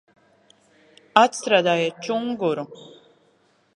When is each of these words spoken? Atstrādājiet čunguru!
Atstrādājiet 1.21 2.01
čunguru! 2.07 2.67